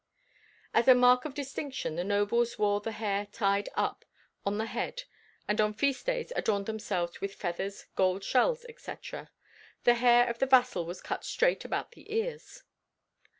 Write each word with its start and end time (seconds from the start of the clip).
As 0.73 0.87
a 0.87 0.95
mark 0.95 1.25
of 1.25 1.35
distinction 1.35 1.95
the 1.95 2.03
nobles 2.03 2.57
wore 2.57 2.81
the 2.81 2.91
hair 2.93 3.27
tied 3.27 3.69
high 3.75 3.83
up 3.83 4.03
on 4.47 4.57
the 4.57 4.65
head 4.65 5.03
and 5.47 5.61
on 5.61 5.75
feast 5.75 6.07
days 6.07 6.33
adorned 6.35 6.65
themselves 6.65 7.21
with 7.21 7.35
feathers, 7.35 7.85
gold 7.95 8.23
shells, 8.23 8.65
etc. 8.67 9.29
The 9.83 9.93
hair 9.93 10.27
of 10.27 10.39
the 10.39 10.47
vassal 10.47 10.87
was 10.87 11.01
cut 11.03 11.23
straight 11.23 11.65
about 11.65 11.91
the 11.91 12.11
ears. 12.11 12.63